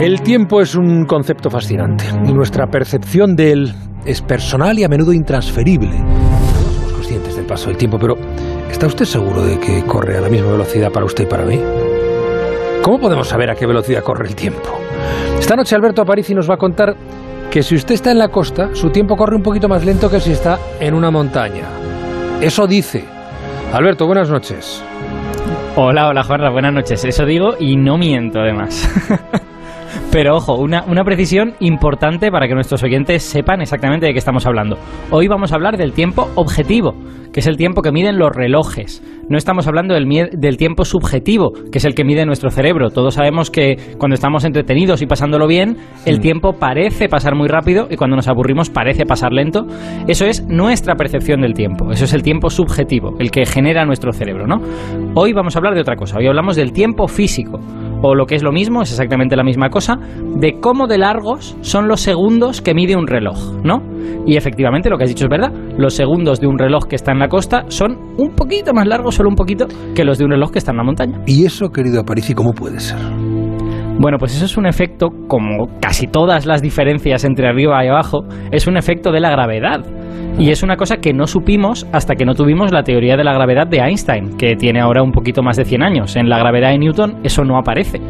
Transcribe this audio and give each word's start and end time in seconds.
El 0.00 0.22
tiempo 0.22 0.60
es 0.60 0.76
un 0.76 1.06
concepto 1.06 1.50
fascinante 1.50 2.04
y 2.24 2.32
nuestra 2.32 2.68
percepción 2.68 3.34
de 3.34 3.50
él 3.50 3.74
es 4.06 4.22
personal 4.22 4.78
y 4.78 4.84
a 4.84 4.88
menudo 4.88 5.12
intransferible. 5.12 5.90
Todos 5.90 6.74
somos 6.76 6.92
conscientes 6.92 7.34
del 7.34 7.46
paso 7.46 7.68
del 7.68 7.76
tiempo, 7.76 7.98
pero 7.98 8.14
¿está 8.70 8.86
usted 8.86 9.04
seguro 9.04 9.42
de 9.42 9.58
que 9.58 9.82
corre 9.82 10.16
a 10.16 10.20
la 10.20 10.28
misma 10.28 10.52
velocidad 10.52 10.92
para 10.92 11.04
usted 11.04 11.24
y 11.24 11.26
para 11.26 11.44
mí? 11.44 11.60
¿Cómo 12.80 13.00
podemos 13.00 13.26
saber 13.26 13.50
a 13.50 13.56
qué 13.56 13.66
velocidad 13.66 14.04
corre 14.04 14.28
el 14.28 14.36
tiempo? 14.36 14.68
Esta 15.36 15.56
noche 15.56 15.74
Alberto 15.74 16.02
Aparici 16.02 16.32
nos 16.32 16.48
va 16.48 16.54
a 16.54 16.58
contar 16.58 16.94
que 17.50 17.64
si 17.64 17.74
usted 17.74 17.96
está 17.96 18.12
en 18.12 18.18
la 18.18 18.28
costa, 18.28 18.70
su 18.74 18.90
tiempo 18.90 19.16
corre 19.16 19.34
un 19.34 19.42
poquito 19.42 19.68
más 19.68 19.84
lento 19.84 20.08
que 20.08 20.20
si 20.20 20.30
está 20.30 20.60
en 20.78 20.94
una 20.94 21.10
montaña. 21.10 21.64
Eso 22.40 22.68
dice. 22.68 23.04
Alberto, 23.72 24.06
buenas 24.06 24.30
noches. 24.30 24.80
Hola, 25.74 26.06
hola 26.06 26.22
Juanra, 26.22 26.50
buenas 26.50 26.72
noches. 26.72 27.04
Eso 27.04 27.26
digo 27.26 27.54
y 27.58 27.74
no 27.74 27.98
miento 27.98 28.38
además. 28.38 28.88
Pero 30.18 30.34
ojo, 30.34 30.56
una, 30.56 30.82
una, 30.88 31.04
precisión 31.04 31.54
importante 31.60 32.32
para 32.32 32.48
que 32.48 32.54
nuestros 32.54 32.82
oyentes 32.82 33.22
sepan 33.22 33.60
exactamente 33.60 34.06
de 34.06 34.12
qué 34.12 34.18
estamos 34.18 34.46
hablando. 34.46 34.76
Hoy 35.12 35.28
vamos 35.28 35.52
a 35.52 35.54
hablar 35.54 35.76
del 35.76 35.92
tiempo 35.92 36.28
objetivo, 36.34 36.96
que 37.32 37.38
es 37.38 37.46
el 37.46 37.56
tiempo 37.56 37.82
que 37.82 37.92
miden 37.92 38.18
los 38.18 38.34
relojes. 38.34 39.00
No 39.28 39.38
estamos 39.38 39.68
hablando 39.68 39.94
del, 39.94 40.08
del, 40.32 40.56
tiempo 40.56 40.84
subjetivo, 40.84 41.52
que 41.70 41.78
es 41.78 41.84
el 41.84 41.94
que 41.94 42.02
mide 42.02 42.26
nuestro 42.26 42.50
cerebro. 42.50 42.90
Todos 42.90 43.14
sabemos 43.14 43.52
que 43.52 43.76
cuando 43.96 44.14
estamos 44.14 44.44
entretenidos 44.44 45.02
y 45.02 45.06
pasándolo 45.06 45.46
bien, 45.46 45.76
el 46.04 46.18
tiempo 46.18 46.54
parece 46.54 47.08
pasar 47.08 47.36
muy 47.36 47.46
rápido 47.46 47.86
y 47.88 47.94
cuando 47.94 48.16
nos 48.16 48.26
aburrimos 48.26 48.70
parece 48.70 49.06
pasar 49.06 49.32
lento. 49.32 49.66
Eso 50.08 50.24
es 50.24 50.44
nuestra 50.48 50.96
percepción 50.96 51.42
del 51.42 51.54
tiempo. 51.54 51.92
Eso 51.92 52.06
es 52.06 52.12
el 52.12 52.22
tiempo 52.22 52.50
subjetivo, 52.50 53.14
el 53.20 53.30
que 53.30 53.46
genera 53.46 53.84
nuestro 53.84 54.12
cerebro, 54.12 54.48
¿no? 54.48 54.56
Hoy 55.14 55.32
vamos 55.32 55.54
a 55.54 55.60
hablar 55.60 55.74
de 55.74 55.82
otra 55.82 55.94
cosa. 55.94 56.18
Hoy 56.18 56.26
hablamos 56.26 56.56
del 56.56 56.72
tiempo 56.72 57.06
físico 57.06 57.60
o 58.02 58.14
lo 58.14 58.26
que 58.26 58.34
es 58.34 58.42
lo 58.42 58.52
mismo, 58.52 58.82
es 58.82 58.90
exactamente 58.90 59.36
la 59.36 59.44
misma 59.44 59.70
cosa, 59.70 59.98
de 60.36 60.60
cómo 60.60 60.86
de 60.86 60.98
largos 60.98 61.56
son 61.60 61.88
los 61.88 62.00
segundos 62.00 62.60
que 62.60 62.74
mide 62.74 62.96
un 62.96 63.06
reloj, 63.06 63.38
¿no? 63.64 63.82
Y 64.26 64.36
efectivamente 64.36 64.90
lo 64.90 64.98
que 64.98 65.04
has 65.04 65.10
dicho 65.10 65.24
es 65.24 65.30
verdad, 65.30 65.52
los 65.76 65.94
segundos 65.94 66.40
de 66.40 66.46
un 66.46 66.58
reloj 66.58 66.84
que 66.86 66.96
está 66.96 67.12
en 67.12 67.18
la 67.18 67.28
costa 67.28 67.64
son 67.68 67.96
un 68.18 68.34
poquito 68.34 68.72
más 68.72 68.86
largos, 68.86 69.14
solo 69.14 69.28
un 69.28 69.36
poquito, 69.36 69.66
que 69.94 70.04
los 70.04 70.18
de 70.18 70.24
un 70.24 70.32
reloj 70.32 70.50
que 70.50 70.58
está 70.58 70.72
en 70.72 70.76
la 70.78 70.84
montaña. 70.84 71.20
¿Y 71.26 71.46
eso, 71.46 71.70
querido 71.70 72.00
Aparici, 72.00 72.34
cómo 72.34 72.52
puede 72.52 72.80
ser? 72.80 72.98
Bueno, 74.00 74.18
pues 74.18 74.36
eso 74.36 74.44
es 74.44 74.56
un 74.56 74.66
efecto, 74.66 75.08
como 75.26 75.66
casi 75.80 76.06
todas 76.06 76.46
las 76.46 76.62
diferencias 76.62 77.24
entre 77.24 77.48
arriba 77.48 77.84
y 77.84 77.88
abajo, 77.88 78.24
es 78.52 78.68
un 78.68 78.76
efecto 78.76 79.10
de 79.10 79.18
la 79.18 79.30
gravedad. 79.30 79.80
Y 80.38 80.50
es 80.50 80.62
una 80.62 80.76
cosa 80.76 80.98
que 80.98 81.12
no 81.12 81.26
supimos 81.26 81.86
hasta 81.92 82.14
que 82.14 82.24
no 82.24 82.34
tuvimos 82.34 82.70
la 82.70 82.84
teoría 82.84 83.16
de 83.16 83.24
la 83.24 83.32
gravedad 83.32 83.66
de 83.66 83.78
Einstein, 83.78 84.36
que 84.36 84.54
tiene 84.54 84.80
ahora 84.80 85.02
un 85.02 85.10
poquito 85.10 85.42
más 85.42 85.56
de 85.56 85.64
100 85.64 85.82
años. 85.82 86.16
En 86.16 86.28
la 86.28 86.38
gravedad 86.38 86.70
de 86.70 86.78
Newton 86.78 87.18
eso 87.24 87.44
no 87.44 87.58
aparece. 87.58 88.00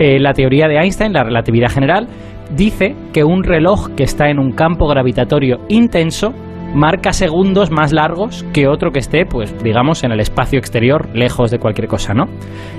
Eh, 0.00 0.18
la 0.18 0.32
teoría 0.32 0.66
de 0.66 0.78
Einstein, 0.78 1.12
la 1.12 1.22
relatividad 1.22 1.70
general, 1.70 2.08
dice 2.56 2.94
que 3.12 3.24
un 3.24 3.44
reloj 3.44 3.90
que 3.96 4.02
está 4.02 4.28
en 4.28 4.38
un 4.38 4.52
campo 4.52 4.88
gravitatorio 4.88 5.58
intenso 5.68 6.32
marca 6.74 7.12
segundos 7.12 7.70
más 7.70 7.92
largos 7.92 8.44
que 8.52 8.68
otro 8.68 8.90
que 8.90 8.98
esté, 8.98 9.24
pues 9.24 9.54
digamos, 9.62 10.04
en 10.04 10.12
el 10.12 10.20
espacio 10.20 10.58
exterior, 10.58 11.08
lejos 11.14 11.50
de 11.50 11.58
cualquier 11.58 11.88
cosa, 11.88 12.14
¿no? 12.14 12.24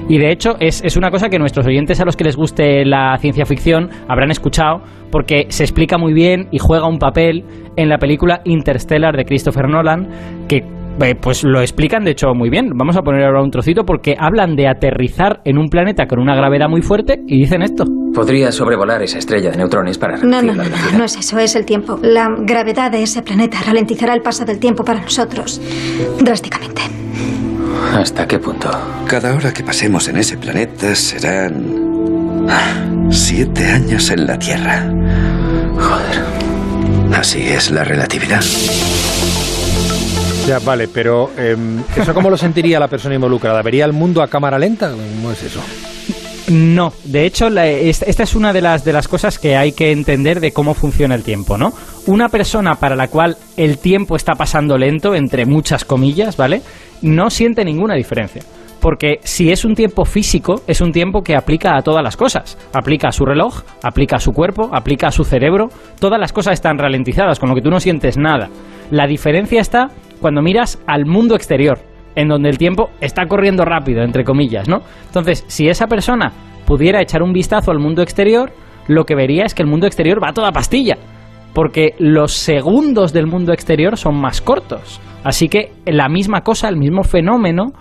Y 0.07 0.17
de 0.17 0.31
hecho 0.31 0.55
es, 0.59 0.83
es 0.83 0.97
una 0.97 1.09
cosa 1.09 1.29
que 1.29 1.39
nuestros 1.39 1.65
oyentes 1.65 1.99
a 1.99 2.05
los 2.05 2.15
que 2.15 2.23
les 2.23 2.35
guste 2.35 2.85
la 2.85 3.17
ciencia 3.17 3.45
ficción 3.45 3.89
habrán 4.07 4.31
escuchado 4.31 4.81
porque 5.11 5.47
se 5.49 5.63
explica 5.63 5.97
muy 5.97 6.13
bien 6.13 6.47
y 6.51 6.59
juega 6.59 6.87
un 6.87 6.99
papel 6.99 7.43
en 7.75 7.89
la 7.89 7.97
película 7.97 8.41
Interstellar 8.45 9.15
de 9.15 9.25
Christopher 9.25 9.67
Nolan 9.67 10.07
que 10.47 10.76
eh, 11.01 11.15
pues 11.15 11.43
lo 11.43 11.61
explican 11.61 12.03
de 12.03 12.11
hecho 12.11 12.33
muy 12.33 12.49
bien. 12.49 12.71
Vamos 12.75 12.97
a 12.97 13.01
poner 13.01 13.23
ahora 13.23 13.41
un 13.41 13.51
trocito 13.51 13.83
porque 13.83 14.15
hablan 14.19 14.55
de 14.55 14.67
aterrizar 14.67 15.41
en 15.45 15.57
un 15.57 15.69
planeta 15.69 16.07
con 16.07 16.19
una 16.19 16.35
gravedad 16.35 16.67
muy 16.69 16.81
fuerte 16.81 17.21
y 17.27 17.39
dicen 17.39 17.61
esto. 17.61 17.85
Podría 18.13 18.51
sobrevolar 18.51 19.01
esa 19.01 19.19
estrella 19.19 19.51
de 19.51 19.57
neutrones 19.57 19.97
para 19.97 20.17
No, 20.17 20.41
no, 20.41 20.53
no, 20.53 20.63
no, 20.63 20.97
no 20.97 21.03
es 21.03 21.17
eso, 21.17 21.37
es 21.39 21.55
el 21.55 21.65
tiempo. 21.65 21.99
La 22.01 22.29
gravedad 22.39 22.91
de 22.91 23.03
ese 23.03 23.21
planeta 23.21 23.57
ralentizará 23.65 24.13
el 24.13 24.21
paso 24.21 24.45
del 24.45 24.59
tiempo 24.59 24.83
para 24.83 25.01
nosotros 25.01 25.61
drásticamente. 26.19 26.81
¿Hasta 27.93 28.27
qué 28.27 28.39
punto? 28.39 28.69
Cada 29.07 29.35
hora 29.35 29.53
que 29.53 29.63
pasemos 29.63 30.07
en 30.07 30.17
ese 30.17 30.37
planeta 30.37 30.93
serán 30.95 31.87
siete 33.09 33.65
años 33.65 34.09
en 34.11 34.25
la 34.25 34.37
Tierra. 34.37 34.91
Joder. 35.75 37.17
Así 37.17 37.41
es 37.41 37.71
la 37.71 37.83
relatividad. 37.83 38.41
Ya, 40.47 40.59
vale, 40.59 40.87
pero 40.87 41.29
eh, 41.37 41.57
¿eso 41.97 42.13
cómo 42.13 42.29
lo 42.29 42.37
sentiría 42.37 42.79
la 42.79 42.87
persona 42.87 43.15
involucrada? 43.15 43.61
¿Vería 43.61 43.83
el 43.83 43.91
mundo 43.91 44.21
a 44.21 44.29
cámara 44.29 44.57
lenta? 44.57 44.91
¿Cómo 44.91 45.29
es 45.29 45.43
eso? 45.43 45.59
No, 46.47 46.93
de 47.03 47.25
hecho, 47.25 47.47
esta 47.49 48.23
es 48.23 48.33
una 48.33 48.53
de 48.53 48.61
las, 48.61 48.85
de 48.85 48.93
las 48.93 49.09
cosas 49.09 49.39
que 49.39 49.57
hay 49.57 49.73
que 49.73 49.91
entender 49.91 50.39
de 50.39 50.53
cómo 50.53 50.73
funciona 50.73 51.15
el 51.15 51.23
tiempo, 51.23 51.57
¿no? 51.57 51.73
Una 52.05 52.29
persona 52.29 52.75
para 52.75 52.95
la 52.95 53.09
cual 53.09 53.35
el 53.57 53.77
tiempo 53.77 54.15
está 54.15 54.35
pasando 54.35 54.77
lento, 54.77 55.13
entre 55.15 55.45
muchas 55.45 55.83
comillas, 55.83 56.37
¿vale? 56.37 56.61
No 57.01 57.29
siente 57.29 57.65
ninguna 57.65 57.95
diferencia. 57.95 58.41
Porque 58.79 59.19
si 59.23 59.51
es 59.51 59.65
un 59.65 59.75
tiempo 59.75 60.05
físico, 60.05 60.61
es 60.65 60.79
un 60.79 60.93
tiempo 60.93 61.23
que 61.23 61.35
aplica 61.35 61.75
a 61.75 61.81
todas 61.81 62.01
las 62.01 62.15
cosas. 62.15 62.57
Aplica 62.71 63.09
a 63.09 63.11
su 63.11 63.25
reloj, 63.25 63.63
aplica 63.83 64.15
a 64.15 64.21
su 64.21 64.31
cuerpo, 64.31 64.69
aplica 64.71 65.07
a 65.07 65.11
su 65.11 65.25
cerebro. 65.25 65.67
Todas 65.99 66.21
las 66.21 66.31
cosas 66.31 66.53
están 66.53 66.77
ralentizadas, 66.77 67.37
con 67.37 67.49
lo 67.49 67.55
que 67.55 67.61
tú 67.61 67.69
no 67.69 67.81
sientes 67.81 68.17
nada. 68.17 68.49
La 68.91 69.05
diferencia 69.07 69.59
está 69.59 69.89
cuando 70.21 70.41
miras 70.41 70.81
al 70.87 71.05
mundo 71.05 71.35
exterior, 71.35 71.79
en 72.15 72.27
donde 72.27 72.49
el 72.49 72.57
tiempo 72.57 72.89
está 72.99 73.25
corriendo 73.27 73.63
rápido, 73.63 74.01
entre 74.01 74.23
comillas, 74.23 74.67
¿no? 74.67 74.81
Entonces, 75.05 75.45
si 75.47 75.67
esa 75.69 75.87
persona 75.87 76.31
pudiera 76.65 77.01
echar 77.01 77.21
un 77.21 77.31
vistazo 77.31 77.71
al 77.71 77.79
mundo 77.79 78.01
exterior, 78.01 78.51
lo 78.87 79.05
que 79.05 79.15
vería 79.15 79.45
es 79.45 79.53
que 79.53 79.63
el 79.63 79.69
mundo 79.69 79.85
exterior 79.85 80.21
va 80.21 80.29
a 80.29 80.33
toda 80.33 80.51
pastilla, 80.51 80.97
porque 81.53 81.93
los 81.99 82.33
segundos 82.33 83.13
del 83.13 83.27
mundo 83.27 83.53
exterior 83.53 83.97
son 83.97 84.19
más 84.19 84.41
cortos. 84.41 84.99
Así 85.23 85.49
que 85.49 85.71
la 85.85 86.09
misma 86.09 86.41
cosa, 86.41 86.69
el 86.69 86.77
mismo 86.77 87.03
fenómeno, 87.03 87.73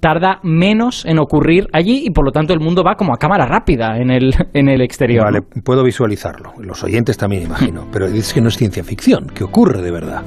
tarda 0.00 0.38
menos 0.42 1.06
en 1.06 1.18
ocurrir 1.18 1.66
allí 1.72 2.04
y 2.04 2.10
por 2.10 2.26
lo 2.26 2.30
tanto 2.30 2.52
el 2.52 2.60
mundo 2.60 2.82
va 2.84 2.94
como 2.94 3.14
a 3.14 3.16
cámara 3.16 3.46
rápida 3.46 3.96
en 3.96 4.10
el, 4.10 4.34
en 4.52 4.68
el 4.68 4.82
exterior. 4.82 5.24
Vale, 5.24 5.40
puedo 5.64 5.82
visualizarlo. 5.82 6.52
Los 6.58 6.84
oyentes 6.84 7.16
también 7.16 7.44
imagino. 7.44 7.86
Pero 7.90 8.06
es 8.06 8.34
que 8.34 8.40
no 8.40 8.48
es 8.48 8.56
ciencia 8.56 8.84
ficción, 8.84 9.28
que 9.28 9.44
ocurre 9.44 9.80
de 9.80 9.90
verdad. 9.90 10.22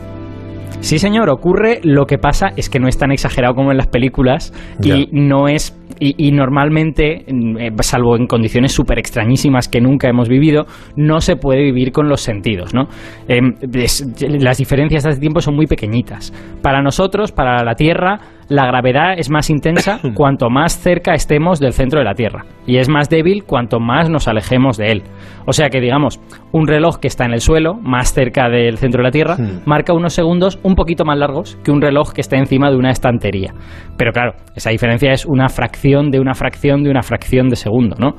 Sí, 0.79 0.99
señor, 0.99 1.29
ocurre. 1.29 1.79
Lo 1.83 2.05
que 2.05 2.17
pasa 2.17 2.47
es 2.55 2.69
que 2.69 2.79
no 2.79 2.87
es 2.87 2.97
tan 2.97 3.11
exagerado 3.11 3.55
como 3.55 3.71
en 3.71 3.77
las 3.77 3.87
películas 3.87 4.53
y 4.81 5.09
no 5.11 5.47
es. 5.47 5.77
Y, 5.99 6.27
y 6.27 6.31
normalmente, 6.31 7.25
eh, 7.27 7.71
salvo 7.81 8.15
en 8.15 8.27
condiciones 8.27 8.71
súper 8.71 8.99
extrañísimas 8.99 9.67
que 9.67 9.81
nunca 9.81 10.07
hemos 10.07 10.29
vivido, 10.29 10.65
no 10.95 11.19
se 11.19 11.35
puede 11.35 11.63
vivir 11.63 11.91
con 11.91 12.07
los 12.07 12.21
sentidos, 12.21 12.73
¿no? 12.73 12.83
Em, 13.27 13.55
es- 13.73 14.05
las 14.21 14.59
diferencias 14.59 15.03
de 15.03 15.09
este 15.09 15.19
tiempo 15.21 15.41
son 15.41 15.55
muy 15.55 15.65
pequeñitas. 15.65 16.31
Para 16.61 16.81
nosotros, 16.83 17.31
para 17.31 17.63
la 17.63 17.73
Tierra, 17.73 18.19
la 18.49 18.65
gravedad 18.65 19.13
es 19.17 19.29
más 19.29 19.49
intensa 19.49 19.99
cuanto 20.13 20.49
más 20.49 20.77
cerca 20.79 21.13
estemos 21.13 21.59
del 21.59 21.73
centro 21.73 21.99
de 21.99 22.05
la 22.05 22.13
Tierra 22.13 22.45
y 22.65 22.77
es 22.77 22.89
más 22.89 23.09
débil 23.09 23.43
cuanto 23.43 23.79
más 23.79 24.09
nos 24.09 24.27
alejemos 24.27 24.77
de 24.77 24.91
él. 24.91 25.03
O 25.45 25.53
sea 25.53 25.69
que, 25.69 25.79
digamos, 25.79 26.19
un 26.51 26.67
reloj 26.67 26.97
que 26.99 27.07
está 27.07 27.25
en 27.25 27.33
el 27.33 27.39
suelo, 27.39 27.75
más 27.75 28.13
cerca 28.13 28.49
del 28.49 28.77
centro 28.77 28.99
de 28.99 29.03
la 29.03 29.11
Tierra, 29.11 29.37
Hmm. 29.37 29.61
marca 29.65 29.93
unos 29.93 30.13
segundos 30.13 30.59
un 30.63 30.75
poquito 30.75 31.05
más 31.05 31.17
largos 31.17 31.57
que 31.63 31.71
un 31.71 31.81
reloj 31.81 32.13
que 32.13 32.21
está 32.21 32.37
encima 32.37 32.69
de 32.69 32.77
una 32.77 32.91
estantería. 32.91 33.53
Pero 33.97 34.11
claro, 34.11 34.33
esa 34.55 34.71
diferencia 34.71 35.11
es 35.11 35.25
una 35.25 35.49
fracción 35.49 36.11
de 36.11 36.19
una 36.19 36.33
fracción 36.33 36.83
de 36.83 36.89
una 36.89 37.01
fracción 37.01 37.49
de 37.49 37.55
segundo, 37.55 37.95
¿no? 37.99 38.15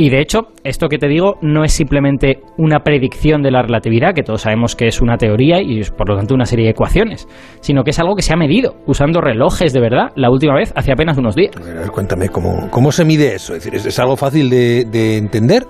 Y 0.00 0.08
de 0.08 0.22
hecho, 0.22 0.48
esto 0.64 0.88
que 0.88 0.96
te 0.96 1.08
digo 1.08 1.36
no 1.42 1.62
es 1.62 1.72
simplemente 1.72 2.40
una 2.56 2.78
predicción 2.78 3.42
de 3.42 3.50
la 3.50 3.60
relatividad, 3.60 4.14
que 4.14 4.22
todos 4.22 4.40
sabemos 4.40 4.74
que 4.74 4.86
es 4.86 5.02
una 5.02 5.18
teoría 5.18 5.60
y 5.60 5.82
por 5.94 6.08
lo 6.08 6.16
tanto 6.16 6.34
una 6.34 6.46
serie 6.46 6.64
de 6.64 6.70
ecuaciones, 6.70 7.28
sino 7.60 7.84
que 7.84 7.90
es 7.90 7.98
algo 7.98 8.16
que 8.16 8.22
se 8.22 8.32
ha 8.32 8.36
medido 8.36 8.76
usando 8.86 9.20
relojes 9.20 9.74
de 9.74 9.80
verdad 9.80 10.08
la 10.16 10.30
última 10.30 10.54
vez 10.54 10.72
hace 10.74 10.90
apenas 10.90 11.18
unos 11.18 11.34
días. 11.34 11.54
Cuéntame, 11.92 12.30
¿cómo, 12.30 12.70
¿cómo 12.70 12.92
se 12.92 13.04
mide 13.04 13.34
eso? 13.34 13.54
Es 13.54 13.62
decir, 13.62 13.74
¿es, 13.74 13.84
es 13.84 13.98
algo 13.98 14.16
fácil 14.16 14.48
de, 14.48 14.86
de 14.86 15.18
entender? 15.18 15.64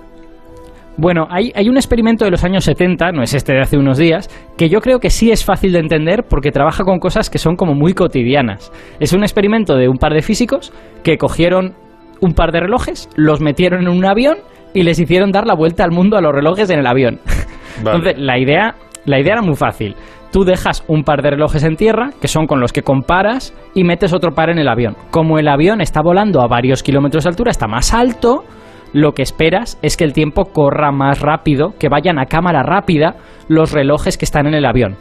Bueno, 0.95 1.27
hay, 1.29 1.51
hay 1.53 1.67
un 1.67 1.75
experimento 1.75 2.23
de 2.23 2.31
los 2.31 2.45
años 2.45 2.63
70, 2.63 3.11
no 3.11 3.23
es 3.23 3.33
este 3.33 3.51
de 3.51 3.59
hace 3.59 3.77
unos 3.77 3.97
días, 3.97 4.29
que 4.57 4.69
yo 4.69 4.79
creo 4.79 4.99
que 4.99 5.09
sí 5.09 5.31
es 5.31 5.43
fácil 5.43 5.73
de 5.73 5.79
entender 5.79 6.23
porque 6.23 6.51
trabaja 6.51 6.85
con 6.85 6.99
cosas 6.99 7.29
que 7.29 7.37
son 7.37 7.57
como 7.57 7.73
muy 7.73 7.93
cotidianas. 7.93 8.71
Es 9.01 9.11
un 9.11 9.23
experimento 9.23 9.75
de 9.75 9.89
un 9.89 9.97
par 9.97 10.13
de 10.13 10.21
físicos 10.21 10.71
que 11.03 11.17
cogieron 11.17 11.75
un 12.21 12.33
par 12.33 12.51
de 12.51 12.61
relojes, 12.61 13.09
los 13.15 13.41
metieron 13.41 13.81
en 13.81 13.89
un 13.89 14.05
avión 14.05 14.37
y 14.73 14.83
les 14.83 14.99
hicieron 14.99 15.31
dar 15.31 15.45
la 15.45 15.55
vuelta 15.55 15.83
al 15.83 15.91
mundo 15.91 16.17
a 16.17 16.21
los 16.21 16.33
relojes 16.33 16.69
en 16.69 16.79
el 16.79 16.87
avión. 16.87 17.19
Vale. 17.83 17.97
Entonces, 17.97 18.13
la 18.17 18.39
idea, 18.39 18.75
la 19.05 19.19
idea 19.19 19.33
era 19.33 19.41
muy 19.41 19.55
fácil. 19.55 19.95
Tú 20.31 20.45
dejas 20.45 20.85
un 20.87 21.03
par 21.03 21.21
de 21.21 21.31
relojes 21.31 21.63
en 21.63 21.75
tierra, 21.75 22.11
que 22.21 22.29
son 22.29 22.47
con 22.47 22.61
los 22.61 22.71
que 22.71 22.83
comparas, 22.83 23.53
y 23.75 23.83
metes 23.83 24.13
otro 24.13 24.31
par 24.31 24.49
en 24.49 24.59
el 24.59 24.69
avión. 24.69 24.95
Como 25.09 25.39
el 25.39 25.49
avión 25.49 25.81
está 25.81 26.01
volando 26.01 26.41
a 26.41 26.47
varios 26.47 26.83
kilómetros 26.83 27.25
de 27.25 27.31
altura, 27.31 27.51
está 27.51 27.67
más 27.67 27.93
alto, 27.93 28.45
lo 28.93 29.13
que 29.13 29.23
esperas 29.23 29.77
es 29.81 29.97
que 29.97 30.03
el 30.03 30.13
tiempo 30.13 30.45
corra 30.45 30.91
más 30.91 31.19
rápido, 31.19 31.73
que 31.79 31.89
vayan 31.89 32.19
a 32.19 32.25
cámara 32.25 32.63
rápida 32.63 33.15
los 33.49 33.71
relojes 33.71 34.17
que 34.17 34.25
están 34.25 34.47
en 34.47 34.53
el 34.53 34.65
avión. 34.65 34.95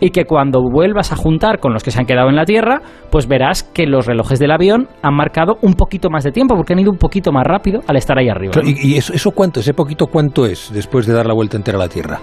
Y 0.00 0.10
que 0.10 0.24
cuando 0.24 0.60
vuelvas 0.60 1.12
a 1.12 1.16
juntar 1.16 1.58
con 1.60 1.72
los 1.72 1.82
que 1.82 1.90
se 1.90 1.98
han 2.00 2.06
quedado 2.06 2.28
en 2.28 2.36
la 2.36 2.44
Tierra, 2.44 2.80
pues 3.10 3.26
verás 3.26 3.62
que 3.62 3.86
los 3.86 4.06
relojes 4.06 4.38
del 4.38 4.50
avión 4.50 4.88
han 5.02 5.14
marcado 5.14 5.54
un 5.62 5.74
poquito 5.74 6.10
más 6.10 6.24
de 6.24 6.32
tiempo 6.32 6.56
porque 6.56 6.72
han 6.74 6.80
ido 6.80 6.90
un 6.90 6.98
poquito 6.98 7.32
más 7.32 7.44
rápido 7.46 7.80
al 7.86 7.96
estar 7.96 8.18
ahí 8.18 8.28
arriba. 8.28 8.52
Claro, 8.52 8.68
¿Y, 8.68 8.76
y 8.94 8.96
eso, 8.96 9.12
eso 9.12 9.30
cuánto, 9.30 9.60
ese 9.60 9.72
poquito 9.74 10.06
cuánto 10.06 10.46
es 10.46 10.70
después 10.72 11.06
de 11.06 11.12
dar 11.14 11.26
la 11.26 11.34
vuelta 11.34 11.56
entera 11.56 11.78
a 11.78 11.80
la 11.82 11.88
Tierra? 11.88 12.18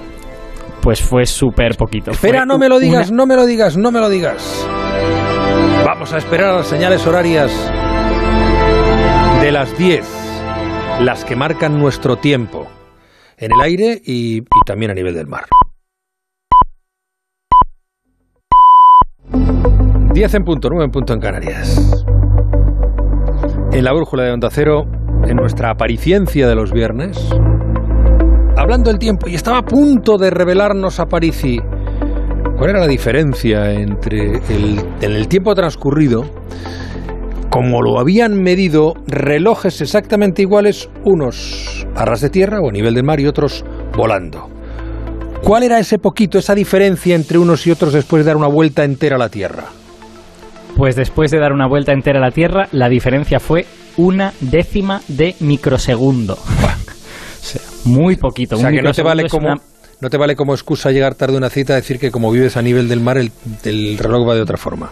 Pues 0.82 1.02
fue 1.02 1.26
súper 1.26 1.76
poquito. 1.78 2.12
Espera, 2.12 2.40
Fue 2.40 2.46
no 2.48 2.58
me 2.58 2.68
lo 2.68 2.76
una- 2.78 2.86
digas, 2.86 3.12
no 3.12 3.26
me 3.26 3.36
lo 3.36 3.46
digas, 3.46 3.78
no 3.78 3.92
me 3.92 4.00
lo 4.00 4.10
digas. 4.10 4.68
Vamos 5.86 6.14
a 6.14 6.18
esperar 6.18 6.50
a 6.50 6.58
las 6.58 6.68
señales 6.68 7.06
horarias 7.08 7.52
de 9.42 9.52
las 9.52 9.76
10, 9.78 10.04
las 11.02 11.26
que 11.26 11.36
marcan 11.36 11.80
nuestro 11.80 12.16
tiempo, 12.18 12.68
en 13.38 13.52
el 13.54 13.62
aire 13.62 14.00
y, 14.04 14.38
y 14.40 14.44
también 14.66 14.92
a 14.92 14.94
nivel 14.94 15.14
del 15.16 15.28
mar. 15.28 15.46
10 20.14 20.34
en 20.34 20.44
punto, 20.44 20.68
9 20.70 20.86
en 20.86 20.92
punto 20.92 21.14
en 21.14 21.20
Canarias. 21.22 22.06
En 23.72 23.84
la 23.86 23.94
brújula 23.94 24.24
de 24.24 24.32
Onda 24.32 24.50
Cero, 24.52 24.84
en 25.26 25.38
nuestra 25.38 25.72
apariciencia 25.72 26.50
de 26.50 26.56
los 26.56 26.74
viernes, 26.74 27.18
hablando 28.58 28.90
del 28.90 29.00
tiempo, 29.00 29.30
y 29.30 29.36
estaba 29.36 29.60
a 29.60 29.62
punto 29.62 30.18
de 30.18 30.30
revelarnos 30.30 31.00
a 31.00 31.06
Parisi 31.06 31.60
cuál 32.58 32.72
era 32.72 32.82
la 32.82 32.88
diferencia 32.88 33.72
entre 33.72 34.40
el, 34.50 34.84
en 35.00 35.12
el 35.14 35.30
tiempo 35.30 35.56
transcurrido, 35.56 36.26
como 37.50 37.82
lo 37.82 37.98
habían 37.98 38.42
medido 38.42 38.96
relojes 39.08 39.80
exactamente 39.80 40.42
iguales, 40.42 40.90
unos 41.06 41.88
a 41.96 42.04
ras 42.04 42.20
de 42.20 42.30
tierra 42.30 42.60
o 42.60 42.68
a 42.68 42.72
nivel 42.74 42.96
del 42.96 43.06
mar 43.06 43.22
y 43.22 43.28
otros 43.28 43.64
volando. 43.96 44.50
¿Cuál 45.42 45.64
era 45.64 45.80
ese 45.80 46.00
poquito, 46.00 46.38
esa 46.38 46.54
diferencia 46.54 47.16
entre 47.16 47.38
unos 47.38 47.66
y 47.66 47.72
otros 47.72 47.94
después 47.94 48.26
de 48.26 48.28
dar 48.28 48.38
una 48.38 48.48
vuelta 48.48 48.84
entera 48.84 49.16
a 49.16 49.20
la 49.20 49.30
Tierra? 49.30 49.81
Pues 50.76 50.96
después 50.96 51.32
de 51.32 51.40
dar 51.40 51.54
una 51.54 51.68
vuelta 51.68 51.92
entera 51.92 52.20
a 52.20 52.22
la 52.22 52.32
Tierra, 52.32 52.68
la 52.72 52.90
diferencia 52.90 53.40
fue 53.40 53.66
una 53.98 54.34
décima 54.40 55.02
de 55.08 55.36
microsegundo. 55.40 56.34
o 56.36 57.44
sea, 57.44 57.62
muy 57.86 58.16
poquito. 58.16 58.56
O 58.56 58.60
sea 58.60 58.70
un 58.70 58.76
que 58.76 58.82
no 58.82 58.94
te 58.94 59.04
vale 59.04 59.28
como 59.30 59.48
una- 59.48 59.62
no 60.00 60.10
te 60.10 60.18
vale 60.18 60.36
como 60.36 60.54
excusa 60.56 60.90
llegar 60.92 61.14
tarde 61.14 61.36
a 61.36 61.38
una 61.38 61.50
cita 61.52 61.76
decir 61.76 62.00
que 62.00 62.10
como 62.10 62.32
vives 62.32 62.58
a 62.58 62.62
nivel 62.64 62.90
del 62.90 63.02
mar 63.02 63.18
el, 63.20 63.32
el 63.64 63.98
reloj 64.00 64.28
va 64.28 64.34
de 64.36 64.42
otra 64.42 64.58
forma. 64.58 64.90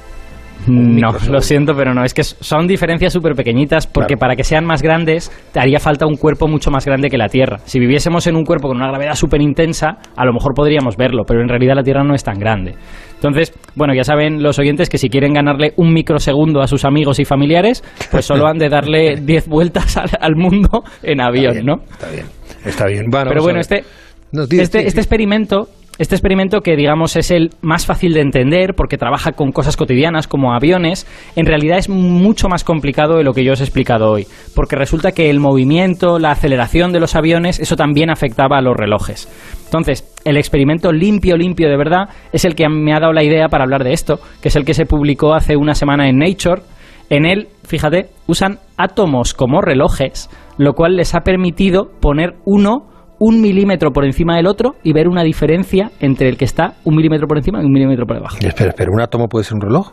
No, 0.67 1.11
lo 1.29 1.41
siento, 1.41 1.73
pero 1.75 1.94
no. 1.94 2.03
Es 2.03 2.13
que 2.13 2.23
son 2.23 2.67
diferencias 2.67 3.13
súper 3.13 3.33
pequeñitas 3.33 3.88
porque 3.88 4.15
Claro. 4.15 4.19
para 4.19 4.35
que 4.35 4.44
sean 4.44 4.65
más 4.65 4.81
grandes 4.81 5.31
te 5.53 5.59
haría 5.59 5.79
falta 5.79 6.06
un 6.06 6.15
cuerpo 6.15 6.47
mucho 6.47 6.69
más 6.69 6.85
grande 6.85 7.09
que 7.09 7.17
la 7.17 7.27
Tierra. 7.29 7.57
Si 7.65 7.79
viviésemos 7.79 8.27
en 8.27 8.35
un 8.35 8.44
cuerpo 8.44 8.67
con 8.67 8.77
una 8.77 8.88
gravedad 8.88 9.13
súper 9.15 9.41
intensa, 9.41 9.97
a 10.15 10.25
lo 10.25 10.33
mejor 10.33 10.53
podríamos 10.53 10.97
verlo, 10.97 11.23
pero 11.25 11.41
en 11.41 11.47
realidad 11.50 11.75
la 11.75 11.83
Tierra 11.83 12.03
no 12.03 12.13
es 12.13 12.23
tan 12.23 12.38
grande. 12.38 12.75
Entonces, 13.15 13.53
bueno, 13.75 13.94
ya 13.94 14.03
saben 14.03 14.44
los 14.44 14.59
oyentes 14.59 14.89
que 14.89 14.97
si 14.97 15.09
quieren 15.09 15.33
ganarle 15.33 15.73
un 15.77 15.94
microsegundo 15.94 16.61
a 16.61 16.67
sus 16.67 16.85
amigos 16.85 17.19
y 17.19 17.25
familiares, 17.25 17.83
pues 18.11 18.25
solo 18.25 18.47
han 18.47 18.57
de 18.57 18.69
darle 18.69 19.15
10 19.21 19.47
vueltas 19.47 19.97
al, 19.97 20.09
al 20.19 20.35
mundo 20.35 20.83
en 21.03 21.19
Está 21.19 21.25
avión, 21.27 21.53
bien, 21.53 21.65
¿no? 21.65 21.75
Está 21.89 22.09
bien, 22.11 22.25
está 22.65 22.85
bien. 22.85 23.06
Bueno, 23.09 23.29
Pero 23.29 23.44
bueno, 23.44 23.59
este, 23.59 23.83
No, 24.31 24.44
este, 24.44 24.85
este 24.88 25.00
experimento, 25.00 25.67
este 26.00 26.16
experimento 26.16 26.62
que 26.62 26.78
digamos 26.78 27.18
es 27.18 27.30
el 27.30 27.50
más 27.62 27.86
fácil 27.86 28.13
de 28.13 28.22
entender 28.22 28.74
porque 28.74 28.98
trabaja 28.98 29.34
con 29.34 29.51
cosas 29.51 29.75
cotidianas 29.75 30.28
como 30.28 30.54
aviones, 30.54 31.06
en 31.36 31.46
realidad 31.46 31.78
es 31.78 31.90
mucho 31.90 32.48
más 32.48 32.63
complicado 32.63 33.18
de 33.18 33.25
lo 33.25 33.34
que 33.34 33.44
yo 33.44 33.51
os 33.51 33.60
he 33.60 33.66
explicado 33.66 34.10
hoy, 34.10 34.25
porque 34.56 34.78
resulta 34.78 35.12
que 35.12 35.30
el 35.30 35.42
movimiento, 35.42 36.18
la 36.18 36.31
aceleración 36.31 36.94
de 36.94 37.01
los 37.01 37.18
aviones, 37.18 37.60
eso 37.60 37.75
también 37.75 38.10
afectaba 38.10 38.57
a 38.57 38.62
los 38.62 38.78
relojes. 38.78 39.28
Entonces, 39.66 40.10
el 40.24 40.38
experimento 40.38 40.94
limpio, 40.94 41.36
limpio 41.36 41.68
de 41.68 41.78
verdad, 41.78 42.10
es 42.31 42.45
el 42.45 42.56
que 42.56 42.69
me 42.69 42.94
ha 42.94 43.02
dado 43.02 43.12
la 43.12 43.24
idea 43.24 43.50
para 43.50 43.66
hablar 43.66 43.84
de 43.84 43.92
esto, 43.92 44.22
que 44.42 44.48
es 44.48 44.56
el 44.56 44.63
que 44.63 44.74
se 44.74 44.86
publicó 44.86 45.34
hace 45.34 45.57
una 45.57 45.75
semana 45.75 46.07
en 46.07 46.18
Nature. 46.18 46.62
En 47.10 47.25
él, 47.25 47.50
fíjate, 47.66 48.07
usan 48.25 48.60
átomos 48.78 49.34
como 49.34 49.60
relojes, 49.60 50.30
lo 50.57 50.74
cual 50.74 50.95
les 50.95 51.13
ha 51.13 51.22
permitido 51.22 51.90
poner 52.00 52.36
uno 52.45 52.88
un 53.19 53.42
milímetro 53.42 53.92
por 53.92 54.06
encima 54.06 54.36
del 54.38 54.48
otro 54.48 54.75
y 54.83 54.94
ver 54.94 55.07
una 55.07 55.24
diferencia 55.24 55.92
entre 56.00 56.30
el 56.30 56.38
que 56.38 56.45
está 56.45 56.74
un 56.86 56.95
milímetro 56.95 57.27
por 57.27 57.38
encima 57.38 57.62
y 57.62 57.66
un 57.66 57.71
milímetro 57.71 58.06
por 58.06 58.16
debajo. 58.16 58.38
Espera, 58.42 58.69
espera, 58.69 58.92
¿un 58.92 59.01
átomo 59.01 59.27
puede 59.27 59.44
ser 59.44 59.56
un 59.56 59.62
reloj? 59.62 59.92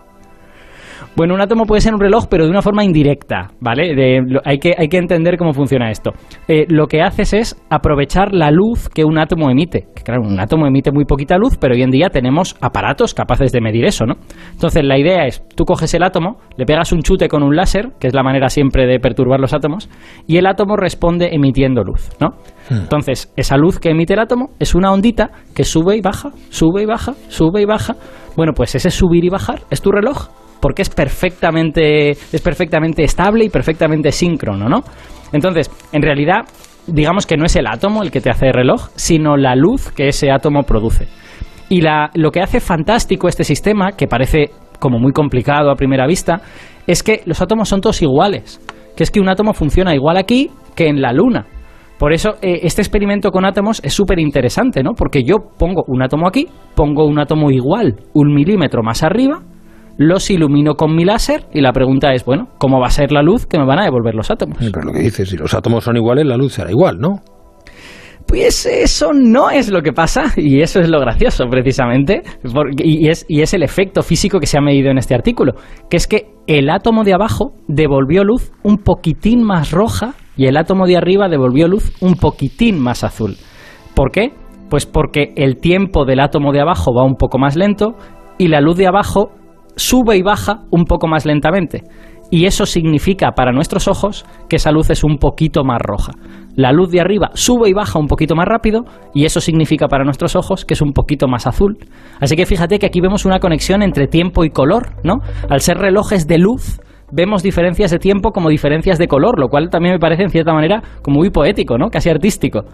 Bueno, 1.16 1.32
un 1.34 1.40
átomo 1.40 1.64
puede 1.64 1.80
ser 1.80 1.94
un 1.94 2.00
reloj, 2.00 2.26
pero 2.28 2.44
de 2.44 2.50
una 2.50 2.60
forma 2.60 2.84
indirecta, 2.84 3.48
¿vale? 3.58 3.94
De- 3.94 4.22
lo- 4.26 4.40
hay, 4.44 4.58
que, 4.58 4.74
hay 4.76 4.88
que 4.88 4.98
entender 4.98 5.38
cómo 5.38 5.54
funciona 5.54 5.90
esto. 5.90 6.10
Eh, 6.46 6.66
lo 6.68 6.86
que 6.88 7.00
haces 7.00 7.32
es 7.32 7.56
aprovechar 7.70 8.34
la 8.34 8.50
luz 8.50 8.90
que 8.90 9.02
un 9.04 9.18
átomo 9.18 9.48
emite. 9.50 9.86
Que 9.96 10.02
claro, 10.02 10.20
un 10.22 10.38
átomo 10.38 10.66
emite 10.66 10.92
muy 10.92 11.06
poquita 11.06 11.38
luz, 11.38 11.56
pero 11.58 11.74
hoy 11.74 11.80
en 11.82 11.90
día 11.90 12.10
tenemos 12.10 12.54
aparatos 12.60 13.14
capaces 13.14 13.50
de 13.50 13.62
medir 13.62 13.86
eso, 13.86 14.04
¿no? 14.04 14.16
Entonces, 14.52 14.84
la 14.84 14.98
idea 14.98 15.24
es, 15.26 15.42
tú 15.56 15.64
coges 15.64 15.94
el 15.94 16.02
átomo, 16.02 16.36
le 16.58 16.66
pegas 16.66 16.92
un 16.92 17.00
chute 17.00 17.28
con 17.28 17.42
un 17.42 17.56
láser, 17.56 17.92
que 17.98 18.08
es 18.08 18.14
la 18.14 18.22
manera 18.22 18.50
siempre 18.50 18.86
de 18.86 19.00
perturbar 19.00 19.40
los 19.40 19.54
átomos, 19.54 19.88
y 20.26 20.36
el 20.36 20.46
átomo 20.46 20.76
responde 20.76 21.30
emitiendo 21.32 21.82
luz, 21.82 22.10
¿no? 22.20 22.34
Entonces, 22.68 23.32
esa 23.36 23.56
luz 23.56 23.78
que 23.78 23.88
emite 23.88 24.12
el 24.12 24.20
átomo 24.20 24.50
es 24.58 24.74
una 24.74 24.92
ondita 24.92 25.30
que 25.54 25.64
sube 25.64 25.96
y 25.96 26.02
baja, 26.02 26.30
sube 26.50 26.82
y 26.82 26.86
baja, 26.86 27.14
sube 27.28 27.62
y 27.62 27.64
baja. 27.64 27.94
Bueno, 28.36 28.52
pues 28.54 28.74
ese 28.74 28.90
subir 28.90 29.24
y 29.24 29.30
bajar 29.30 29.60
es 29.70 29.80
tu 29.80 29.90
reloj 29.90 30.28
porque 30.66 30.82
es 30.82 30.90
perfectamente, 30.90 32.10
es 32.10 32.40
perfectamente 32.42 33.04
estable 33.04 33.44
y 33.44 33.50
perfectamente 33.50 34.10
síncrono, 34.10 34.68
¿no? 34.68 34.82
Entonces, 35.32 35.70
en 35.92 36.02
realidad, 36.02 36.40
digamos 36.88 37.24
que 37.24 37.36
no 37.36 37.44
es 37.44 37.54
el 37.54 37.68
átomo 37.68 38.02
el 38.02 38.10
que 38.10 38.20
te 38.20 38.30
hace 38.30 38.50
reloj, 38.50 38.88
sino 38.96 39.36
la 39.36 39.54
luz 39.54 39.92
que 39.92 40.08
ese 40.08 40.28
átomo 40.32 40.64
produce. 40.64 41.06
Y 41.68 41.82
la- 41.82 42.10
lo 42.14 42.32
que 42.32 42.40
hace 42.40 42.58
fantástico 42.58 43.28
este 43.28 43.44
sistema, 43.44 43.92
que 43.92 44.08
parece 44.08 44.50
como 44.80 44.98
muy 44.98 45.12
complicado 45.12 45.70
a 45.70 45.76
primera 45.76 46.04
vista, 46.04 46.40
es 46.84 47.04
que 47.04 47.20
los 47.26 47.40
átomos 47.40 47.68
son 47.68 47.80
todos 47.80 48.02
iguales. 48.02 48.60
Que 48.96 49.04
es 49.04 49.12
que 49.12 49.20
un 49.20 49.28
átomo 49.28 49.52
funciona 49.54 49.94
igual 49.94 50.16
aquí 50.16 50.50
que 50.74 50.88
en 50.88 51.00
la 51.00 51.12
Luna. 51.12 51.46
Por 51.96 52.12
eso 52.12 52.38
eh, 52.42 52.58
este 52.64 52.82
experimento 52.82 53.30
con 53.30 53.44
átomos 53.44 53.80
es 53.84 53.94
súper 53.94 54.18
interesante, 54.18 54.82
¿no? 54.82 54.94
Porque 54.94 55.22
yo 55.22 55.36
pongo 55.56 55.84
un 55.86 56.02
átomo 56.02 56.26
aquí, 56.26 56.48
pongo 56.74 57.06
un 57.06 57.20
átomo 57.20 57.52
igual, 57.52 57.94
un 58.14 58.34
milímetro 58.34 58.82
más 58.82 59.04
arriba, 59.04 59.42
los 59.98 60.30
ilumino 60.30 60.74
con 60.74 60.94
mi 60.94 61.04
láser 61.04 61.46
y 61.52 61.60
la 61.60 61.72
pregunta 61.72 62.12
es, 62.12 62.24
bueno, 62.24 62.48
¿cómo 62.58 62.80
va 62.80 62.86
a 62.86 62.90
ser 62.90 63.12
la 63.12 63.22
luz 63.22 63.46
que 63.46 63.58
me 63.58 63.64
van 63.64 63.80
a 63.80 63.84
devolver 63.84 64.14
los 64.14 64.30
átomos? 64.30 64.58
Pero 64.58 64.82
lo 64.82 64.92
que 64.92 65.00
dices, 65.00 65.28
si 65.28 65.36
los 65.36 65.54
átomos 65.54 65.84
son 65.84 65.96
iguales, 65.96 66.26
la 66.26 66.36
luz 66.36 66.54
será 66.54 66.70
igual, 66.70 66.98
¿no? 66.98 67.22
Pues 68.26 68.66
eso 68.66 69.12
no 69.12 69.50
es 69.50 69.70
lo 69.70 69.82
que 69.82 69.92
pasa 69.92 70.32
y 70.36 70.60
eso 70.60 70.80
es 70.80 70.88
lo 70.88 70.98
gracioso 70.98 71.44
precisamente 71.48 72.22
y, 72.76 73.08
es, 73.08 73.24
y 73.28 73.42
es 73.42 73.54
el 73.54 73.62
efecto 73.62 74.02
físico 74.02 74.40
que 74.40 74.46
se 74.46 74.58
ha 74.58 74.60
medido 74.60 74.90
en 74.90 74.98
este 74.98 75.14
artículo, 75.14 75.52
que 75.88 75.96
es 75.96 76.08
que 76.08 76.32
el 76.48 76.68
átomo 76.68 77.04
de 77.04 77.14
abajo 77.14 77.52
devolvió 77.68 78.24
luz 78.24 78.50
un 78.64 78.78
poquitín 78.78 79.44
más 79.44 79.70
roja 79.70 80.14
y 80.36 80.46
el 80.46 80.56
átomo 80.56 80.86
de 80.86 80.96
arriba 80.96 81.28
devolvió 81.28 81.68
luz 81.68 81.92
un 82.00 82.14
poquitín 82.14 82.80
más 82.80 83.04
azul. 83.04 83.36
¿Por 83.94 84.10
qué? 84.10 84.32
Pues 84.68 84.86
porque 84.86 85.32
el 85.36 85.58
tiempo 85.58 86.04
del 86.04 86.18
átomo 86.18 86.52
de 86.52 86.60
abajo 86.60 86.92
va 86.92 87.04
un 87.04 87.14
poco 87.14 87.38
más 87.38 87.54
lento 87.54 87.94
y 88.38 88.48
la 88.48 88.60
luz 88.60 88.76
de 88.76 88.88
abajo 88.88 89.30
sube 89.76 90.16
y 90.16 90.22
baja 90.22 90.64
un 90.70 90.84
poco 90.84 91.06
más 91.06 91.24
lentamente. 91.24 91.84
Y 92.30 92.46
eso 92.46 92.66
significa 92.66 93.32
para 93.32 93.52
nuestros 93.52 93.86
ojos 93.86 94.24
que 94.48 94.56
esa 94.56 94.72
luz 94.72 94.90
es 94.90 95.04
un 95.04 95.18
poquito 95.18 95.62
más 95.62 95.78
roja. 95.80 96.12
La 96.56 96.72
luz 96.72 96.90
de 96.90 97.00
arriba 97.00 97.30
sube 97.34 97.68
y 97.68 97.72
baja 97.72 97.98
un 97.98 98.08
poquito 98.08 98.34
más 98.34 98.46
rápido 98.46 98.84
y 99.14 99.26
eso 99.26 99.40
significa 99.40 99.86
para 99.86 100.04
nuestros 100.04 100.34
ojos 100.34 100.64
que 100.64 100.74
es 100.74 100.82
un 100.82 100.92
poquito 100.92 101.28
más 101.28 101.46
azul. 101.46 101.78
Así 102.18 102.34
que 102.34 102.46
fíjate 102.46 102.78
que 102.78 102.86
aquí 102.86 103.00
vemos 103.00 103.26
una 103.26 103.38
conexión 103.38 103.82
entre 103.82 104.08
tiempo 104.08 104.44
y 104.44 104.50
color, 104.50 104.96
¿no? 105.04 105.16
Al 105.48 105.60
ser 105.60 105.78
relojes 105.78 106.26
de 106.26 106.38
luz, 106.38 106.80
vemos 107.12 107.42
diferencias 107.42 107.90
de 107.90 107.98
tiempo 107.98 108.32
como 108.32 108.48
diferencias 108.48 108.98
de 108.98 109.06
color, 109.06 109.38
lo 109.38 109.48
cual 109.48 109.70
también 109.70 109.94
me 109.94 110.00
parece 110.00 110.24
en 110.24 110.30
cierta 110.30 110.52
manera 110.52 110.82
como 111.02 111.18
muy 111.18 111.30
poético, 111.30 111.78
¿no? 111.78 111.90
Casi 111.90 112.10
artístico. 112.10 112.64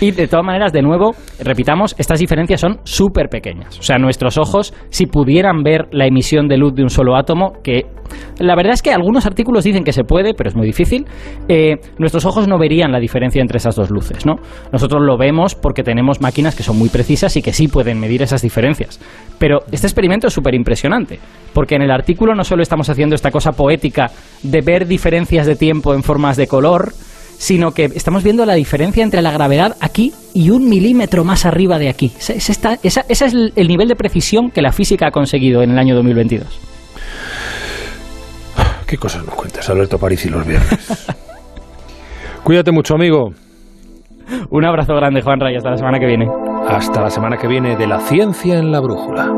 Y 0.00 0.10
de 0.10 0.26
todas 0.26 0.44
maneras, 0.44 0.72
de 0.72 0.82
nuevo, 0.82 1.14
repitamos, 1.38 1.94
estas 1.98 2.18
diferencias 2.18 2.60
son 2.60 2.78
súper 2.84 3.28
pequeñas. 3.28 3.78
O 3.78 3.82
sea, 3.82 3.98
nuestros 3.98 4.38
ojos, 4.38 4.74
si 4.90 5.06
pudieran 5.06 5.62
ver 5.62 5.88
la 5.92 6.06
emisión 6.06 6.48
de 6.48 6.56
luz 6.56 6.74
de 6.74 6.82
un 6.82 6.90
solo 6.90 7.16
átomo, 7.16 7.52
que 7.62 7.86
la 8.38 8.56
verdad 8.56 8.72
es 8.74 8.82
que 8.82 8.90
algunos 8.90 9.26
artículos 9.26 9.64
dicen 9.64 9.84
que 9.84 9.92
se 9.92 10.04
puede, 10.04 10.34
pero 10.34 10.48
es 10.48 10.56
muy 10.56 10.66
difícil, 10.66 11.06
eh, 11.48 11.76
nuestros 11.98 12.24
ojos 12.26 12.48
no 12.48 12.58
verían 12.58 12.92
la 12.92 12.98
diferencia 12.98 13.40
entre 13.40 13.58
esas 13.58 13.76
dos 13.76 13.90
luces, 13.90 14.26
¿no? 14.26 14.36
Nosotros 14.72 15.02
lo 15.02 15.16
vemos 15.16 15.54
porque 15.54 15.82
tenemos 15.82 16.20
máquinas 16.20 16.54
que 16.54 16.62
son 16.62 16.78
muy 16.78 16.88
precisas 16.88 17.36
y 17.36 17.42
que 17.42 17.52
sí 17.52 17.68
pueden 17.68 18.00
medir 18.00 18.22
esas 18.22 18.42
diferencias. 18.42 19.00
Pero 19.38 19.60
este 19.70 19.86
experimento 19.86 20.26
es 20.26 20.32
súper 20.32 20.54
impresionante, 20.54 21.18
porque 21.52 21.76
en 21.76 21.82
el 21.82 21.90
artículo 21.90 22.34
no 22.34 22.44
solo 22.44 22.62
estamos 22.62 22.88
haciendo 22.88 23.14
esta 23.14 23.30
cosa 23.30 23.52
poética 23.52 24.10
de 24.42 24.60
ver 24.60 24.86
diferencias 24.86 25.46
de 25.46 25.56
tiempo 25.56 25.94
en 25.94 26.02
formas 26.02 26.36
de 26.36 26.46
color, 26.46 26.92
sino 27.38 27.72
que 27.72 27.84
estamos 27.94 28.22
viendo 28.22 28.46
la 28.46 28.54
diferencia 28.54 29.02
entre 29.02 29.22
la 29.22 29.32
gravedad 29.32 29.76
aquí 29.80 30.12
y 30.34 30.50
un 30.50 30.68
milímetro 30.68 31.24
más 31.24 31.44
arriba 31.44 31.78
de 31.78 31.88
aquí. 31.88 32.12
Ese, 32.18 32.36
ese 32.36 32.52
está- 32.52 32.78
esa- 32.82 33.04
ese 33.08 33.26
es 33.26 33.32
el, 33.34 33.52
el 33.56 33.68
nivel 33.68 33.88
de 33.88 33.96
precisión 33.96 34.50
que 34.50 34.62
la 34.62 34.72
física 34.72 35.08
ha 35.08 35.10
conseguido 35.10 35.62
en 35.62 35.70
el 35.72 35.78
año 35.78 35.94
2022. 35.94 36.46
¿Qué 38.86 38.98
cosas 38.98 39.24
nos 39.24 39.34
cuentas, 39.34 39.68
Alberto 39.70 39.98
París 39.98 40.24
y 40.26 40.28
los 40.28 40.46
viernes? 40.46 40.78
Cuídate 42.44 42.72
mucho, 42.72 42.94
amigo. 42.94 43.30
Un 44.50 44.64
abrazo 44.64 44.94
grande, 44.94 45.22
Juan 45.22 45.40
Ray, 45.40 45.56
hasta 45.56 45.70
la 45.70 45.76
semana 45.76 45.98
que 45.98 46.06
viene. 46.06 46.26
Hasta 46.68 47.00
la 47.02 47.10
semana 47.10 47.36
que 47.36 47.46
viene 47.46 47.76
de 47.76 47.86
la 47.86 48.00
ciencia 48.00 48.58
en 48.58 48.72
la 48.72 48.80
brújula. 48.80 49.30